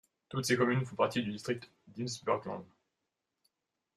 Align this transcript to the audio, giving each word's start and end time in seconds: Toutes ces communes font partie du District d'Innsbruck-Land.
Toutes 0.29 0.45
ces 0.45 0.57
communes 0.57 0.83
font 0.83 0.95
partie 0.95 1.21
du 1.21 1.29
District 1.31 1.69
d'Innsbruck-Land. 1.89 2.65